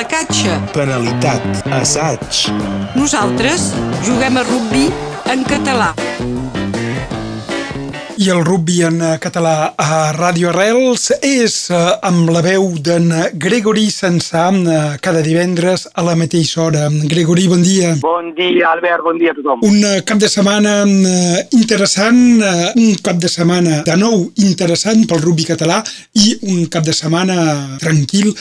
placatge. 0.00 0.48
Penalitat. 0.72 1.42
Assaig. 1.76 2.48
Nosaltres 2.96 3.72
juguem 4.06 4.40
a 4.40 4.44
rugby 4.48 4.88
en 5.28 5.44
català. 5.44 5.92
I 8.20 8.28
el 8.28 8.44
rugby 8.44 8.82
en 8.84 8.98
eh, 9.00 9.14
català 9.16 9.72
a 9.80 10.10
Ràdio 10.12 10.50
Arrels 10.50 11.06
és 11.24 11.54
eh, 11.72 11.78
amb 12.04 12.28
la 12.28 12.42
veu 12.44 12.66
d'en 12.84 13.06
Gregory 13.40 13.86
Sensà 13.88 14.42
eh, 14.52 14.98
cada 15.00 15.22
divendres 15.24 15.86
a 15.96 16.04
la 16.04 16.12
mateixa 16.20 16.66
hora. 16.66 16.82
Gregory, 17.08 17.46
bon 17.48 17.64
dia. 17.64 17.94
Bon 18.02 18.28
dia, 18.36 18.74
Albert, 18.74 19.06
bon 19.06 19.16
dia 19.16 19.32
a 19.32 19.38
tothom. 19.38 19.64
Un 19.64 20.04
cap 20.04 20.20
de 20.20 20.28
setmana 20.28 20.82
interessant, 21.56 22.20
un 22.76 23.00
cap 23.00 23.16
de 23.24 23.30
setmana 23.32 23.80
de 23.88 23.96
nou 23.96 24.26
interessant 24.44 25.00
pel 25.08 25.24
rugby 25.24 25.48
català 25.48 25.80
i 26.20 26.36
un 26.52 26.68
cap 26.68 26.84
de 26.84 26.92
setmana 26.92 27.38
tranquil 27.80 28.34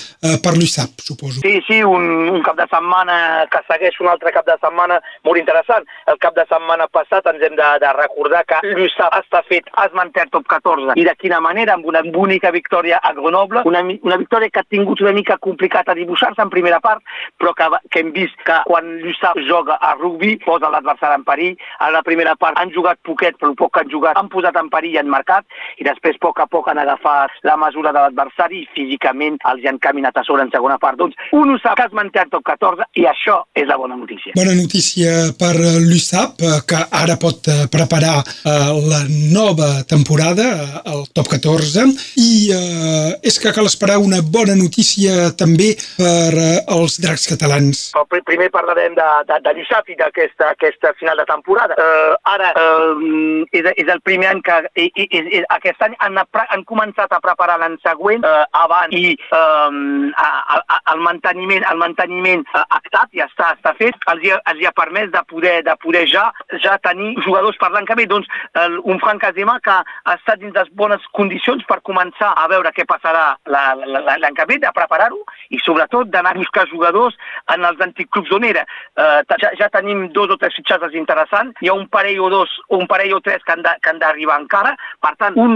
per 0.44 0.58
l'USAP, 0.58 1.00
suposo. 1.08 1.40
Sí, 1.40 1.56
sí, 1.70 1.80
un, 1.88 2.28
un 2.36 2.44
cap 2.44 2.60
de 2.60 2.68
setmana 2.68 3.48
que 3.48 3.64
segueix 3.72 3.96
un 4.04 4.12
altre 4.12 4.36
cap 4.36 4.48
de 4.50 4.60
setmana 4.60 5.00
molt 5.24 5.40
interessant. 5.40 5.88
El 6.12 6.20
cap 6.20 6.36
de 6.36 6.44
setmana 6.52 6.92
passat 6.92 7.32
ens 7.32 7.48
hem 7.48 7.56
de, 7.56 7.72
de 7.86 7.96
recordar 8.02 8.44
que 8.50 8.60
l'USAP 8.76 9.22
està 9.24 9.46
fet 9.48 9.69
es 9.86 9.96
manté 9.98 10.26
top 10.32 10.48
14 10.50 10.98
i 11.00 11.06
de 11.08 11.16
quina 11.20 11.40
manera, 11.44 11.76
amb 11.76 11.88
una 11.90 12.02
bonica 12.06 12.52
victòria 12.52 13.00
a 13.04 13.14
Grenoble, 13.18 13.64
una, 13.70 13.82
una 14.04 14.18
victòria 14.18 14.50
que 14.50 14.64
ha 14.64 14.70
tingut 14.70 15.02
una 15.02 15.14
mica 15.16 15.38
complicat 15.38 15.90
a 15.90 15.98
dibuixar-se 15.98 16.42
en 16.42 16.52
primera 16.54 16.80
part, 16.84 17.04
però 17.40 17.54
que, 17.58 17.70
que 17.90 18.04
hem 18.04 18.12
vist 18.16 18.38
que 18.48 18.60
quan 18.68 18.90
l'USAP 19.04 19.42
joga 19.48 19.80
a 19.82 19.96
rugby 20.00 20.38
posa 20.46 20.72
l'adversari 20.72 21.20
en 21.20 21.26
perill. 21.28 21.58
A 21.80 21.90
la 21.94 22.04
primera 22.06 22.36
part 22.40 22.58
han 22.60 22.74
jugat 22.76 23.00
poquet, 23.06 23.38
però 23.40 23.52
el 23.52 23.58
poc 23.60 23.74
que 23.76 23.84
han 23.84 23.92
jugat 23.92 24.20
han 24.20 24.32
posat 24.32 24.58
en 24.60 24.72
perill 24.74 24.98
i 24.98 25.02
han 25.02 25.12
marcat, 25.12 25.46
i 25.80 25.88
després 25.88 26.18
a 26.20 26.24
poc 26.26 26.40
a 26.44 26.48
poc 26.50 26.70
han 26.72 26.82
agafat 26.82 27.34
la 27.48 27.58
mesura 27.58 27.94
de 27.96 28.04
l'adversari 28.04 28.64
i 28.64 28.70
físicament 28.76 29.40
els 29.52 29.66
han 29.70 29.80
caminat 29.82 30.18
a 30.18 30.26
sobre 30.28 30.46
en 30.46 30.52
segona 30.54 30.80
part. 30.82 31.00
Doncs 31.00 31.16
un 31.36 31.54
USAP 31.56 31.78
que 31.80 31.88
es 31.88 31.96
manté 31.96 32.26
top 32.32 32.46
14 32.50 32.88
i 33.00 33.06
això 33.10 33.40
és 33.56 33.68
la 33.70 33.78
bona 33.80 33.98
notícia. 34.00 34.34
Bona 34.38 34.56
notícia 34.58 35.12
per 35.40 35.54
l'USAP, 35.60 36.42
eh, 36.44 36.60
que 36.70 36.82
ara 37.02 37.18
pot 37.22 37.48
eh, 37.48 37.68
preparar 37.72 38.18
eh, 38.24 38.72
la 38.92 39.02
nova 39.10 39.59
temporada 39.90 40.46
eh, 40.54 40.82
al 40.94 41.06
top 41.14 41.30
14 41.36 41.86
i 42.20 42.32
eh, 42.56 43.12
és 43.24 43.40
que 43.42 43.54
cal 43.56 43.68
esperar 43.70 44.00
una 44.02 44.22
bona 44.24 44.56
notícia 44.56 45.32
també 45.38 45.74
per 45.98 46.34
eh, 46.34 46.60
als 46.68 47.00
dracs 47.02 47.28
catalans. 47.32 47.90
Però 47.96 48.06
pri- 48.10 48.24
primer 48.26 48.50
parlarem 48.54 48.96
de, 48.96 49.08
de, 49.30 49.40
de 49.46 49.56
i 49.90 49.96
d'aquesta 49.98 50.52
aquesta 50.52 50.94
final 51.00 51.18
de 51.18 51.26
temporada. 51.26 51.76
Uh, 51.80 52.14
ara, 52.24 52.52
uh, 52.56 53.46
és, 53.52 53.66
és 53.76 53.88
el 53.88 54.02
primer 54.02 54.30
any 54.32 54.42
que 54.46 54.58
i, 54.76 54.90
i, 54.96 55.08
i, 55.20 55.42
aquest 55.56 55.82
any 55.86 55.96
han, 56.00 56.18
han 56.20 56.64
començat 56.70 57.12
a 57.12 57.20
preparar 57.24 57.58
l'any 57.62 57.78
següent 57.86 58.26
uh, 58.28 58.46
abans 58.64 58.94
i 58.96 59.16
um, 59.36 60.10
a, 60.14 60.28
a, 60.60 60.80
el 60.94 61.04
manteniment, 61.06 61.66
el 61.72 61.82
manteniment 61.82 62.46
uh, 62.54 62.64
actat 62.80 63.10
ja 63.18 63.28
està, 63.30 63.54
està 63.58 63.74
fet, 63.80 63.98
els 64.14 64.26
hi, 64.26 64.34
ha, 64.34 64.40
els 64.52 64.62
hi 64.62 64.70
ha 64.70 64.76
permès 64.78 65.12
de 65.14 65.24
poder, 65.30 65.60
de 65.66 65.76
poder 65.84 66.06
ja, 66.12 66.30
ja 66.64 66.78
tenir 66.86 67.16
jugadors 67.26 67.58
per 67.62 67.72
l'any 67.74 67.88
que 67.90 67.98
ve. 68.00 68.08
Doncs 68.10 68.30
el, 68.60 68.80
un 68.84 69.02
Frank 69.04 69.24
Azema 69.50 69.60
que 69.60 69.72
ha 69.72 70.14
estat 70.16 70.40
dins 70.40 70.54
les 70.54 70.70
bones 70.78 71.02
condicions 71.14 71.64
per 71.66 71.80
començar 71.82 72.34
a 72.38 72.48
veure 72.48 72.72
què 72.72 72.86
passarà 72.86 73.36
la- 73.46 73.74
la- 73.76 74.00
la- 74.00 74.18
l'any 74.18 74.36
que 74.36 74.46
ve, 74.46 74.58
de 74.60 74.72
preparar-ho 74.74 75.18
i 75.50 75.58
sobretot 75.60 76.08
d'anar 76.10 76.32
a 76.36 76.38
buscar 76.38 76.68
jugadors 76.70 77.16
en 77.54 77.64
els 77.66 77.80
anticlubs 77.82 78.32
on 78.32 78.44
era. 78.44 78.66
Uh, 78.98 79.24
ja, 79.42 79.52
ja 79.58 79.70
tenim 79.70 80.12
dos 80.14 80.30
o 80.30 80.38
tres 80.38 80.54
fitxatges 80.56 80.94
interessants, 80.94 81.56
hi 81.62 81.70
ha 81.70 81.74
un 81.74 81.88
parell 81.88 82.20
o 82.22 82.30
dos, 82.30 82.50
un 82.70 82.86
parell 82.88 83.14
o 83.14 83.22
tres 83.22 83.42
de- 83.46 83.78
que 83.82 83.90
han 83.90 84.00
d'arribar 84.00 84.40
encara, 84.40 84.76
per 85.00 85.14
tant, 85.20 85.36
un, 85.40 85.54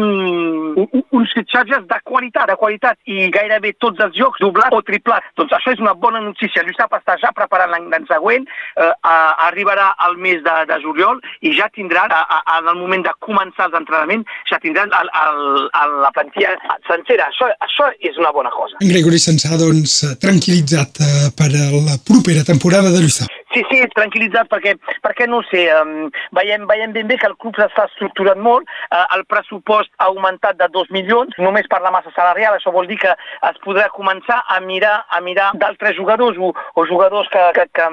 un, 0.79 1.03
uns 1.11 1.33
fitxatges 1.35 1.83
de 1.89 1.97
qualitat, 2.07 2.47
de 2.51 2.55
qualitat, 2.59 2.97
i 3.05 3.27
gairebé 3.33 3.73
tots 3.83 3.99
els 4.05 4.15
jocs 4.17 4.39
doblat 4.43 4.71
o 4.73 4.81
triplat. 4.85 5.25
Doncs 5.39 5.51
això 5.57 5.73
és 5.75 5.81
una 5.83 5.93
bona 5.93 6.21
notícia. 6.23 6.63
L'USAP 6.63 6.95
està 6.99 7.17
ja 7.21 7.31
preparant 7.35 7.73
l'any 7.75 8.07
següent, 8.07 8.47
eh, 8.77 8.91
a- 9.03 9.35
arribarà 9.49 9.89
al 10.07 10.15
mes 10.17 10.41
de, 10.45 10.55
de 10.71 10.79
juliol 10.85 11.19
i 11.41 11.53
ja 11.57 11.67
tindran, 11.75 12.11
a, 12.11 12.23
a, 12.23 12.57
en 12.59 12.71
el 12.73 12.79
moment 12.79 13.03
de 13.03 13.13
començar 13.19 13.67
els 13.69 13.77
entrenaments, 13.81 14.25
ja 14.49 14.59
tindran 14.63 14.91
el, 15.01 15.11
el, 15.25 15.43
el, 15.83 15.95
la 16.05 16.11
plantilla 16.15 16.55
sencera. 16.87 17.27
Això, 17.33 17.51
això 17.67 17.91
és 17.99 18.17
una 18.21 18.31
bona 18.31 18.51
cosa. 18.55 18.79
En 18.81 18.91
Gregory 18.95 19.19
Sensà, 19.19 19.57
doncs, 19.59 19.99
tranquil·litzat 20.23 21.03
eh, 21.03 21.29
per 21.37 21.51
a 21.51 21.69
la 21.91 21.99
propera 22.07 22.47
temporada 22.47 22.89
de 22.95 23.03
l'USAP. 23.03 23.42
Sí, 23.53 23.61
sí, 23.69 23.81
tranquil·litzat 23.93 24.49
perquè, 24.49 24.75
perquè 25.05 25.27
no 25.29 25.43
sé, 25.49 25.67
um, 25.77 26.09
veiem, 26.33 26.65
veiem 26.69 26.93
ben 26.95 27.09
bé 27.09 27.19
que 27.21 27.29
el 27.29 27.37
club 27.41 27.57
s'està 27.59 27.85
estructurant 27.89 28.41
molt, 28.41 28.65
uh, 28.89 29.05
el 29.17 29.25
pressupost 29.29 29.91
ha 29.99 30.09
augmentat 30.09 30.57
de 30.57 30.69
2 30.73 30.89
milions, 30.95 31.37
només 31.37 31.69
per 31.69 31.81
la 31.83 31.91
massa 31.93 32.13
salarial, 32.15 32.57
això 32.57 32.73
vol 32.73 32.89
dir 32.89 32.97
que 33.03 33.13
es 33.13 33.59
podrà 33.65 33.89
començar 33.93 34.39
a 34.49 34.59
mirar 34.63 34.95
a 35.13 35.21
mirar 35.21 35.51
d'altres 35.61 35.95
jugadors 35.97 36.39
o, 36.39 36.49
o 36.53 36.85
jugadors 36.89 37.29
que, 37.29 37.43
que, 37.57 37.67
que, 37.77 37.87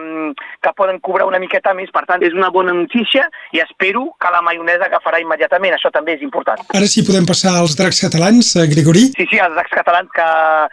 que 0.65 0.73
poden 0.79 1.01
cobrar 1.05 1.29
una 1.29 1.41
miqueta 1.43 1.75
més, 1.77 1.93
per 1.93 2.07
tant 2.09 2.25
és 2.25 2.37
una 2.37 2.51
bona 2.55 2.73
notícia 2.77 3.27
i 3.53 3.61
espero 3.61 4.07
que 4.21 4.33
la 4.33 4.43
maionesa 4.47 4.89
agafarà 4.89 5.21
immediatament, 5.21 5.77
això 5.77 5.93
també 5.93 6.17
és 6.17 6.25
important. 6.25 6.63
Ara 6.77 6.89
sí 6.91 7.05
podem 7.07 7.29
passar 7.29 7.57
als 7.61 7.77
dracs 7.79 8.01
catalans, 8.07 8.55
eh, 8.57 8.67
Gregory. 8.71 9.11
Sí, 9.17 9.29
sí, 9.31 9.41
els 9.43 9.57
dracs 9.57 9.77
catalans 9.77 10.13
que 10.17 10.29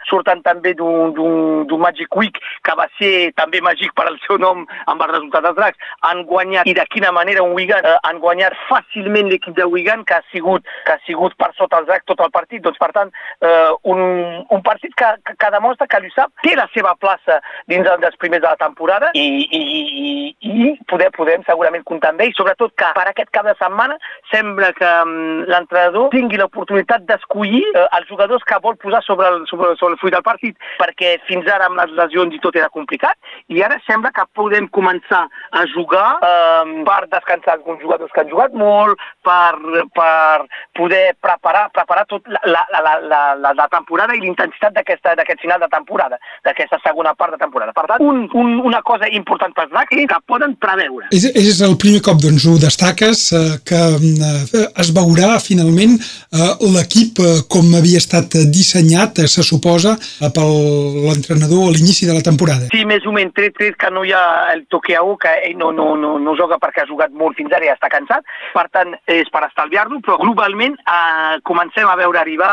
surten 0.08 0.42
també 0.46 0.74
d'un 0.78 1.78
Magic 1.78 2.16
Week 2.16 2.40
que 2.64 2.74
va 2.78 2.88
ser 2.98 3.30
també 3.38 3.60
màgic 3.64 3.94
per 3.96 4.08
al 4.08 4.18
seu 4.26 4.38
nom 4.40 4.64
amb 4.86 5.02
el 5.02 5.12
resultat 5.14 5.46
dels 5.46 5.58
dracs, 5.58 5.92
han 6.08 6.24
guanyat 6.28 6.68
i 6.68 6.74
de 6.76 6.86
quina 6.92 7.12
manera 7.12 7.42
un 7.42 7.54
Wigan, 7.56 7.84
eh, 7.84 7.96
han 8.08 8.20
guanyat 8.22 8.56
fàcilment 8.68 9.30
l'equip 9.30 9.56
de 9.56 9.66
Wigan 9.66 10.04
que 10.04 10.18
ha 10.18 10.22
sigut 10.32 10.66
que 10.84 10.94
ha 10.94 11.00
sigut 11.06 11.34
per 11.40 11.50
sota 11.56 11.80
els 11.80 11.88
dracs 11.88 12.06
tot 12.08 12.20
el 12.24 12.32
partit, 12.34 12.62
doncs 12.62 12.78
per 12.80 12.90
tant 12.96 13.12
eh, 13.42 13.70
un, 13.92 14.00
un 14.48 14.62
partit 14.62 14.94
que, 14.94 15.10
que, 15.24 15.36
que 15.38 15.50
demostra 15.54 15.88
que 15.90 16.00
l'USAP 16.02 16.44
té 16.44 16.54
la 16.58 16.68
seva 16.74 16.94
plaça 17.00 17.40
dins 17.70 17.88
el 17.88 18.00
dels 18.02 18.16
primers 18.20 18.42
de 18.44 18.48
la 18.48 18.60
temporada 18.60 19.10
i, 19.14 19.26
i, 19.44 19.60
i, 19.60 20.14
i 20.40 20.72
poder, 20.90 21.10
podem 21.16 21.44
segurament 21.48 21.84
comptar 21.88 22.12
amb 22.12 22.22
ell, 22.24 22.34
sobretot 22.36 22.74
que 22.78 22.90
per 22.96 23.06
aquest 23.10 23.32
cap 23.34 23.48
de 23.48 23.54
setmana 23.58 23.98
sembla 24.32 24.72
que 24.76 24.90
um, 25.04 25.44
l'entrenador 25.48 26.10
tingui 26.14 26.40
l'oportunitat 26.40 27.06
d'escollir 27.08 27.64
eh, 27.72 27.86
els 27.98 28.08
jugadors 28.10 28.44
que 28.48 28.60
vol 28.64 28.78
posar 28.80 29.02
sobre 29.06 29.28
el, 29.32 29.44
sobre, 29.50 29.74
sobre 29.80 29.96
el 29.96 30.00
full 30.02 30.14
del 30.14 30.24
partit, 30.26 30.56
perquè 30.80 31.16
fins 31.28 31.48
ara 31.50 31.68
amb 31.68 31.80
les 31.80 31.94
lesions 31.98 32.34
i 32.34 32.42
tot 32.44 32.56
era 32.58 32.70
complicat, 32.74 33.16
i 33.48 33.62
ara 33.64 33.80
sembla 33.86 34.12
que 34.14 34.26
podem 34.38 34.67
començar 34.74 35.24
a 35.52 35.64
jugar 35.74 36.18
eh, 36.22 36.84
per 36.88 37.00
descansar 37.12 37.56
alguns 37.58 37.82
jugadors 37.82 38.12
que 38.14 38.22
han 38.24 38.30
jugat 38.30 38.54
molt, 38.54 38.98
per, 39.24 39.84
per 39.94 40.46
poder 40.78 41.14
preparar, 41.20 41.68
preparar 41.74 42.06
tot 42.08 42.26
la, 42.28 42.40
la, 42.44 42.64
la, 42.72 42.94
la, 43.02 43.22
la, 43.36 43.52
la 43.56 43.68
temporada 43.72 44.14
i 44.16 44.22
l'intensitat 44.24 44.74
d'aquesta- 44.76 45.16
d'aquest 45.18 45.40
final 45.40 45.60
de 45.60 45.68
temporada, 45.72 46.18
d'aquesta 46.44 46.78
segona 46.84 47.14
part 47.14 47.34
de 47.34 47.40
temporada. 47.42 47.72
Per 47.76 47.86
tant, 47.90 48.02
un, 48.04 48.28
un, 48.34 48.58
una 48.64 48.82
cosa 48.82 49.08
important 49.08 49.54
Dracs 49.58 49.96
és 49.96 50.06
que 50.08 50.18
poden 50.26 50.54
preveure. 50.60 51.08
És, 51.14 51.24
és 51.34 51.60
el 51.66 51.76
primer 51.80 52.00
cop, 52.04 52.20
doncs, 52.22 52.46
ho 52.46 52.56
destaques, 52.60 53.24
eh, 53.32 53.56
que 53.66 53.80
eh, 53.98 54.64
es 54.82 54.92
veurà 54.94 55.38
finalment 55.42 55.96
eh, 55.98 56.52
l'equip 56.74 57.18
eh, 57.24 57.40
com 57.50 57.68
havia 57.78 58.00
estat 58.00 58.36
dissenyat, 58.54 59.18
eh, 59.24 59.28
se 59.28 59.42
suposa, 59.42 59.96
eh, 60.22 60.30
per 60.34 60.46
l'entrenador 60.46 61.68
a 61.68 61.74
l'inici 61.74 62.06
de 62.08 62.14
la 62.16 62.24
temporada. 62.24 62.68
Sí, 62.74 62.84
més 62.88 63.04
o 63.06 63.12
menys, 63.14 63.34
tret, 63.36 63.56
tret 63.58 63.76
que 63.80 63.90
no 63.94 64.04
hi 64.06 64.12
ha 64.14 64.24
el 64.58 64.66
Toqueau, 64.70 65.14
que 65.22 65.32
no, 65.56 65.70
no, 65.72 65.94
no, 65.96 66.16
no 66.18 66.34
joga 66.38 66.58
perquè 66.60 66.82
ha 66.84 66.88
jugat 66.90 67.14
molt 67.14 67.38
fins 67.38 67.52
ara 67.54 67.66
i 67.68 67.72
està 67.72 67.88
cansat, 67.92 68.26
per 68.54 68.66
tant, 68.74 68.94
és 69.08 69.30
per 69.32 69.44
estalviar-lo, 69.46 70.00
però 70.04 70.18
globalment 70.20 70.76
eh, 70.82 71.38
comencem 71.48 71.88
a 71.88 71.96
veure 72.00 72.20
arribar 72.20 72.50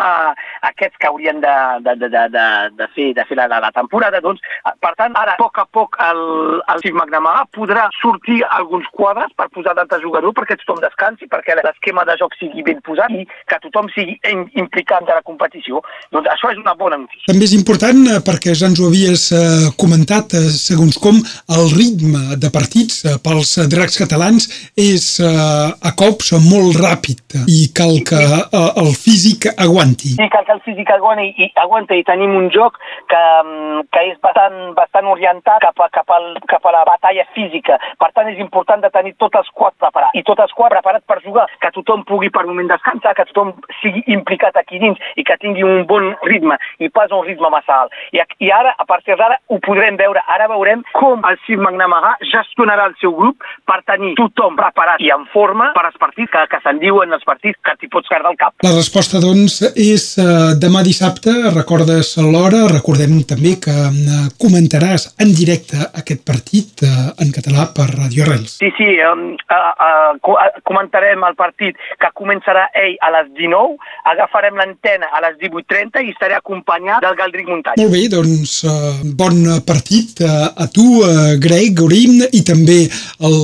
aquests 0.70 0.98
que 1.02 1.08
haurien 1.10 1.42
de, 1.44 1.56
de, 1.86 1.96
de, 2.02 2.10
de, 2.14 2.24
de, 2.36 2.46
de 2.80 2.88
fer, 2.96 3.10
de 3.18 3.26
fer 3.30 3.38
la, 3.40 3.48
la, 3.52 3.60
la 3.64 3.72
temporada, 3.76 4.22
doncs, 4.24 4.42
eh, 4.64 4.74
per 4.82 4.94
tant, 5.00 5.16
ara, 5.20 5.36
a 5.36 5.42
poc 5.42 5.60
a 5.62 5.66
poc, 5.66 5.98
el, 6.06 6.22
el 6.74 6.84
Steve 6.84 6.98
McNamara 7.00 7.46
podrà 7.56 7.88
sortir 8.02 8.42
alguns 8.60 8.88
quadres 8.96 9.34
per 9.38 9.50
posar 9.54 9.76
d'altres 9.78 10.04
jugadors 10.04 10.36
perquè 10.38 10.58
tothom 10.62 10.82
descansi, 10.84 11.30
perquè 11.32 11.58
l'esquema 11.60 12.06
de 12.08 12.18
joc 12.20 12.36
sigui 12.40 12.64
ben 12.66 12.82
posat 12.86 13.12
i 13.16 13.26
que 13.50 13.60
tothom 13.64 13.90
sigui 13.96 14.18
im- 14.32 14.48
implicat 14.60 15.06
de 15.08 15.16
la 15.16 15.24
competició. 15.26 15.82
Doncs 16.14 16.30
això 16.34 16.52
és 16.54 16.60
una 16.62 16.76
bona 16.78 17.00
notícia. 17.02 17.28
També 17.32 17.48
és 17.48 17.56
important, 17.58 18.02
eh, 18.12 18.20
perquè 18.26 18.54
ja 18.58 18.70
ens 18.70 18.80
ho 18.82 18.90
havies 18.92 19.30
eh, 19.36 19.70
comentat, 19.82 20.36
segons 20.56 20.98
com 21.02 21.16
el 21.56 21.66
ritme 21.74 21.95
de 21.96 22.50
partits 22.54 23.04
eh, 23.06 23.16
pels 23.24 23.56
dracs 23.72 23.98
catalans 24.02 24.48
és 24.80 25.06
eh, 25.24 25.90
a 25.90 25.92
cops 25.98 26.34
molt 26.46 26.78
ràpid 26.82 27.38
i 27.52 27.70
cal 27.76 28.00
que 28.08 28.22
eh, 28.22 28.70
el 28.82 28.92
físic 28.98 29.48
aguanti. 29.56 30.16
Sí, 30.18 30.30
cal 30.34 30.46
que 30.48 30.56
el 30.56 30.64
físic 30.66 30.92
aguanti 30.92 31.32
i, 31.38 31.50
aguanta 31.62 31.96
i 31.98 32.04
tenim 32.08 32.36
un 32.36 32.50
joc 32.54 32.78
que, 33.12 33.22
mm, 33.44 33.86
que 33.94 34.04
és 34.12 34.18
bastant, 34.24 34.58
bastant 34.78 35.10
orientat 35.12 35.64
cap 35.64 35.82
a, 35.82 35.90
cap, 35.94 36.12
al, 36.16 36.36
cap 36.50 36.66
a 36.66 36.74
la 36.76 36.84
batalla 36.88 37.26
física. 37.36 37.78
Per 38.02 38.10
tant, 38.14 38.30
és 38.32 38.40
important 38.42 38.82
de 38.84 38.92
tenir 38.94 39.16
tots 39.22 39.40
els 39.40 39.50
quads 39.54 39.78
preparats. 39.82 40.16
I 40.18 40.24
tots 40.28 40.44
els 40.46 40.54
quads 40.56 40.76
preparats 40.76 41.06
per 41.08 41.20
jugar, 41.24 41.48
que 41.62 41.72
tothom 41.76 42.06
pugui 42.10 42.32
per 42.34 42.46
moment 42.48 42.70
descansar, 42.72 43.16
que 43.18 43.28
tothom 43.32 43.54
sigui 43.82 44.04
implicat 44.16 44.58
aquí 44.60 44.80
dins 44.82 45.00
i 45.16 45.26
que 45.28 45.38
tingui 45.42 45.66
un 45.66 45.86
bon 45.90 46.12
ritme 46.28 46.58
i 46.80 46.90
pas 46.90 47.12
un 47.16 47.26
ritme 47.28 47.52
massa 47.54 47.82
alt. 47.84 47.96
I, 48.16 48.22
i 48.46 48.52
ara, 48.52 48.76
a 48.78 48.86
partir 48.90 49.18
d'ara, 49.20 49.40
ho 49.50 49.60
podrem 49.64 50.00
veure. 50.00 50.24
Ara 50.36 50.50
veurem 50.52 50.84
com 50.96 51.24
el 51.30 51.40
Steve 51.44 51.64
McNamara 51.76 52.16
gestionarà 52.24 52.88
el 52.90 52.96
seu 53.02 53.14
grup 53.16 53.44
per 53.68 53.82
tenir 53.88 54.14
tothom 54.20 54.56
preparat 54.56 55.02
i 55.04 55.12
en 55.14 55.26
forma 55.34 55.72
per 55.76 55.86
als 55.88 55.98
partits 56.00 56.32
que, 56.32 56.44
que 56.52 56.60
se'n 56.64 56.80
diuen 56.80 57.12
els 57.16 57.26
partits 57.28 57.60
que 57.66 57.76
t'hi 57.80 57.90
pots 57.92 58.10
perdre 58.12 58.32
el 58.32 58.40
cap. 58.40 58.56
La 58.66 58.74
resposta, 58.76 59.20
doncs, 59.24 59.60
és 59.76 60.06
eh, 60.22 60.56
demà 60.62 60.84
dissabte, 60.86 61.34
recordes 61.54 62.16
l'hora, 62.24 62.66
recordem 62.72 63.18
també 63.28 63.56
que 63.62 63.76
eh, 63.76 64.22
comentaràs 64.42 65.12
en 65.24 65.34
directe 65.36 65.82
aquest 66.02 66.24
partit 66.28 66.86
eh, 66.86 66.94
en 67.22 67.34
català 67.36 67.68
per 67.76 67.90
Radio 67.92 68.26
Arrels. 68.26 68.58
Sí, 68.62 68.72
sí, 68.78 68.90
uh, 69.04 70.16
co 70.24 70.38
uh, 70.38 70.48
comentarem 70.68 71.24
el 71.28 71.36
partit 71.38 71.78
que 72.02 72.12
començarà 72.18 72.70
ell 72.80 72.96
a 73.04 73.12
les 73.18 73.32
19, 73.36 73.76
agafarem 74.14 74.58
l'antena 74.60 75.10
a 75.12 75.22
les 75.26 75.38
18.30 75.42 76.06
i 76.06 76.14
estaré 76.14 76.38
acompanyat 76.38 77.04
del 77.04 77.18
Galdric 77.20 77.50
Muntanya. 77.50 77.82
Molt 77.82 77.94
bé, 77.96 78.06
doncs 78.12 78.56
eh, 78.70 78.94
bon 79.18 79.42
partit 79.68 80.22
eh, 80.24 80.30
a 80.64 80.68
tu, 80.72 80.86
eh, 81.06 81.36
Greg 81.42 81.65
Orim, 81.82 82.22
i 82.32 82.42
també 82.46 82.78
el 83.26 83.38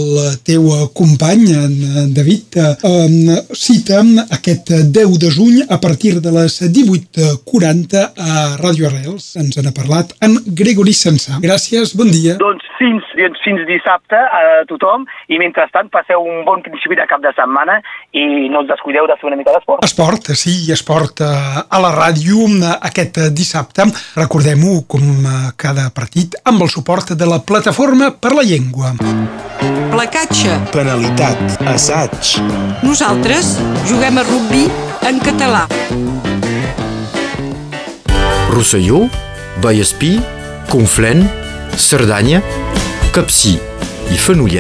teu 0.48 0.68
eh, 0.72 0.88
company, 0.98 1.46
en 1.54 1.74
eh, 1.74 2.06
David. 2.16 2.58
Eh, 2.58 3.38
cita 3.58 4.02
aquest 4.30 4.72
10 4.72 5.18
de 5.22 5.32
juny 5.32 5.62
a 5.68 5.80
partir 5.82 6.20
de 6.22 6.32
les 6.32 6.62
18.40 6.62 8.06
a 8.18 8.58
Radio 8.62 8.88
Arrels. 8.88 9.34
Ens 9.42 9.58
en 9.58 9.70
ha 9.70 9.76
parlat 9.76 10.14
en 10.22 10.38
Gregori 10.46 10.94
Sensà. 10.94 11.42
Gràcies, 11.44 11.96
bon 11.98 12.12
dia. 12.12 12.38
Doncs 12.42 12.71
fins, 12.82 13.06
fins 13.46 13.64
dissabte 13.70 14.18
a 14.18 14.64
tothom 14.70 15.06
i 15.30 15.40
mentrestant 15.42 15.92
passeu 15.94 16.24
un 16.26 16.44
bon 16.48 16.64
principi 16.66 16.98
de 16.98 17.06
cap 17.10 17.22
de 17.24 17.32
setmana 17.38 17.80
i 18.18 18.50
no 18.52 18.64
us 18.64 18.70
descuideu 18.72 19.08
de 19.10 19.18
fer 19.22 19.30
una 19.30 19.40
mica 19.40 19.54
d'esport. 19.56 19.86
Esport, 19.86 20.32
sí, 20.38 20.56
esport 20.74 21.24
eh, 21.26 21.32
a 21.62 21.82
la 21.84 21.94
ràdio 21.96 22.48
eh, 22.50 22.74
aquest 22.92 23.22
dissabte. 23.38 23.88
Recordem-ho 24.18 24.82
com 24.92 25.06
eh, 25.06 25.36
cada 25.62 25.90
partit 25.96 26.38
amb 26.46 26.66
el 26.66 26.72
suport 26.74 27.14
de 27.18 27.30
la 27.30 27.42
Plataforma 27.46 28.12
per 28.18 28.34
la 28.38 28.46
Llengua. 28.48 28.96
Placatge. 29.92 30.58
Penalitat. 30.74 31.60
Assaig. 31.70 32.38
Nosaltres 32.86 33.58
juguem 33.90 34.22
a 34.22 34.26
rugby 34.28 34.66
en 35.10 35.20
català. 35.24 35.66
Rosselló, 38.52 39.06
Vallespí, 39.64 40.18
Conflent, 40.72 41.41
Cerdagne, 41.78 42.42
Copsi 43.14 43.60
et 44.12 44.18
Fenouillet. 44.18 44.60